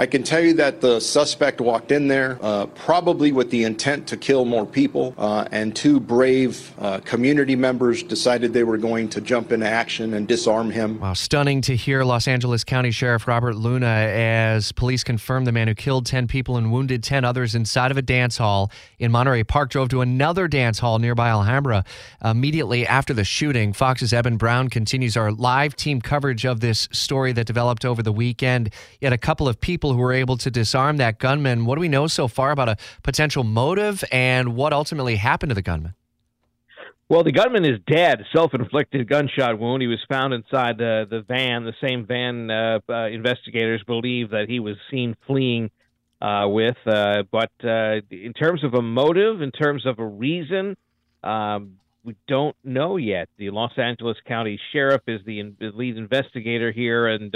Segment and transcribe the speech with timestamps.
[0.00, 4.06] I can tell you that the suspect walked in there uh, probably with the intent
[4.06, 9.08] to kill more people, uh, and two brave uh, community members decided they were going
[9.08, 11.00] to jump into action and disarm him.
[11.00, 15.66] Wow, stunning to hear Los Angeles County Sheriff Robert Luna as police confirmed the man
[15.66, 19.42] who killed 10 people and wounded 10 others inside of a dance hall in Monterey
[19.42, 21.84] Park drove to another dance hall nearby Alhambra
[22.24, 23.72] immediately after the shooting.
[23.72, 28.12] Fox's Eben Brown continues our live team coverage of this story that developed over the
[28.12, 28.72] weekend.
[29.00, 31.64] Yet a couple of people people who were able to disarm that gunman.
[31.64, 35.54] What do we know so far about a potential motive and what ultimately happened to
[35.54, 35.94] the gunman?
[37.08, 39.80] Well, the gunman is dead, self-inflicted gunshot wound.
[39.80, 44.46] He was found inside the the van, the same van uh, uh, investigators believe that
[44.46, 45.70] he was seen fleeing
[46.20, 46.76] uh, with.
[46.86, 50.76] Uh, but uh, in terms of a motive, in terms of a reason,
[51.24, 53.30] um, we don't know yet.
[53.38, 57.34] The Los Angeles County Sheriff is the, in, the lead investigator here, and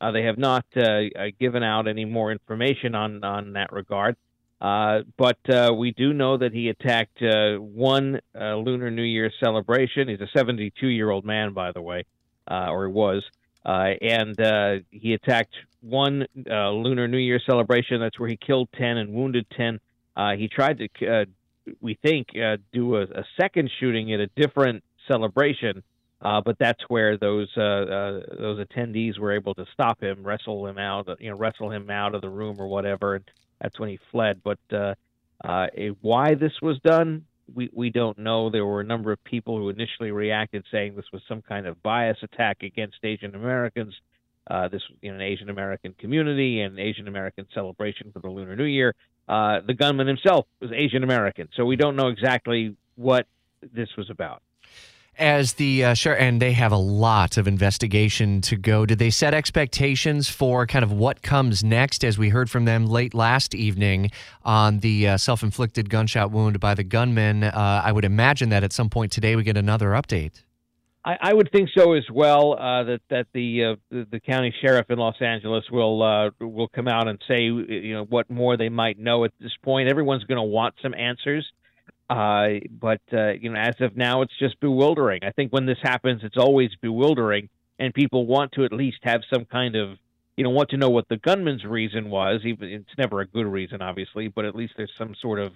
[0.00, 3.72] uh, uh, they have not uh, uh, given out any more information on on that
[3.72, 4.16] regard.
[4.60, 10.08] Uh, but uh, we do know that he attacked uh, one Lunar New Year celebration.
[10.08, 12.04] He's a 72 year old man, by the way,
[12.48, 13.22] or he was.
[13.64, 18.00] and he attacked one Lunar New Year celebration.
[18.00, 19.78] That's where he killed 10 and wounded 10.
[20.38, 21.26] he tried to,
[21.82, 22.28] we think,
[22.72, 25.82] do a, a second shooting at a different celebration
[26.22, 30.66] uh, but that's where those uh, uh, those attendees were able to stop him, wrestle
[30.66, 33.24] him out, you know, wrestle him out of the room or whatever, and
[33.60, 34.40] that's when he fled.
[34.42, 34.94] But uh,
[35.44, 35.66] uh,
[36.00, 38.48] why this was done, we we don't know.
[38.48, 41.82] There were a number of people who initially reacted saying this was some kind of
[41.82, 43.94] bias attack against Asian Americans.
[44.48, 48.56] Uh, this you know, an Asian American community and Asian American celebration for the Lunar
[48.56, 48.94] New Year.
[49.28, 53.26] The gunman himself was Asian American, so we don't know exactly what
[53.74, 54.42] this was about
[55.18, 59.10] as the uh, sure and they have a lot of investigation to go did they
[59.10, 63.54] set expectations for kind of what comes next as we heard from them late last
[63.54, 64.10] evening
[64.44, 68.72] on the uh, self-inflicted gunshot wound by the gunman uh, i would imagine that at
[68.72, 70.42] some point today we get another update
[71.06, 72.54] I, I would think so as well.
[72.54, 76.66] Uh, that that the, uh, the, the county sheriff in Los Angeles will uh, will
[76.66, 79.88] come out and say you know what more they might know at this point.
[79.88, 81.46] Everyone's going to want some answers.
[82.08, 85.20] Uh, but uh, you know, as of now, it's just bewildering.
[85.24, 89.22] I think when this happens, it's always bewildering, and people want to at least have
[89.32, 89.98] some kind of,
[90.36, 92.42] you know, want to know what the gunman's reason was.
[92.44, 95.54] Even it's never a good reason, obviously, but at least there's some sort of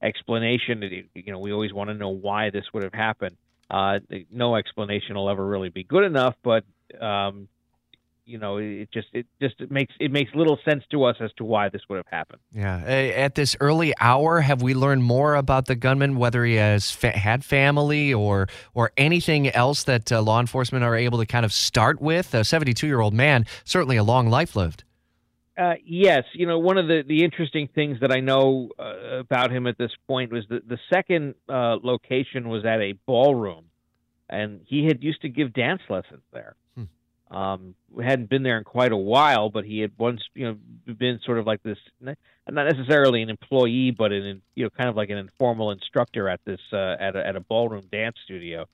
[0.00, 0.82] explanation.
[1.14, 3.36] You know, we always want to know why this would have happened.
[3.70, 6.64] Uh, no explanation will ever really be good enough, but
[7.00, 7.48] um,
[8.24, 11.30] you know it just it just it makes it makes little sense to us as
[11.36, 12.40] to why this would have happened.
[12.52, 12.78] Yeah.
[12.78, 17.16] At this early hour have we learned more about the gunman whether he has fa-
[17.16, 21.52] had family or or anything else that uh, law enforcement are able to kind of
[21.52, 22.34] start with?
[22.34, 24.84] A 72 year old man certainly a long life lived.
[25.56, 29.52] Uh, yes, you know one of the, the interesting things that I know uh, about
[29.52, 33.66] him at this point was that the second uh, location was at a ballroom,
[34.30, 36.56] and he had used to give dance lessons there.
[37.32, 41.18] Um, hadn't been there in quite a while, but he had once, you know, been
[41.24, 42.16] sort of like this, not
[42.46, 46.60] necessarily an employee, but an, you know, kind of like an informal instructor at this,
[46.74, 48.66] uh, at a, at a ballroom dance studio,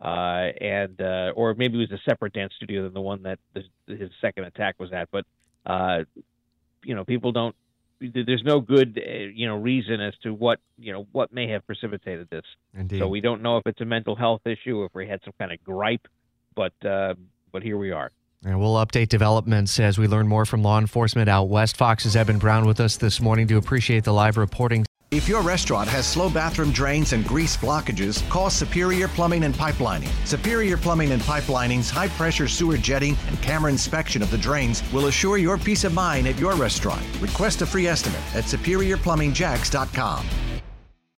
[0.00, 3.38] uh, and uh, or maybe it was a separate dance studio than the one that
[3.52, 5.10] the, his second attack was at.
[5.10, 5.26] But,
[5.66, 6.04] uh,
[6.82, 7.54] you know, people don't.
[8.00, 11.66] There's no good, uh, you know, reason as to what, you know, what may have
[11.66, 12.46] precipitated this.
[12.72, 12.98] Indeed.
[12.98, 15.52] So we don't know if it's a mental health issue, if we had some kind
[15.52, 16.08] of gripe,
[16.54, 16.72] but.
[16.82, 17.12] Uh,
[17.56, 18.12] but here we are.
[18.44, 21.78] And we'll update developments as we learn more from law enforcement out west.
[21.78, 24.84] Fox's Eben Brown with us this morning to appreciate the live reporting.
[25.10, 30.10] If your restaurant has slow bathroom drains and grease blockages, call Superior Plumbing and Pipelining.
[30.26, 35.06] Superior Plumbing and Pipelining's high pressure sewer jetting and camera inspection of the drains will
[35.06, 37.02] assure your peace of mind at your restaurant.
[37.22, 40.26] Request a free estimate at superiorplumbingjacks.com.